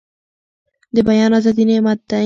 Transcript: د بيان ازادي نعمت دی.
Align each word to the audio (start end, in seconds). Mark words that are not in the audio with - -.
د 0.95 0.97
بيان 1.07 1.31
ازادي 1.39 1.63
نعمت 1.69 1.99
دی. 2.09 2.19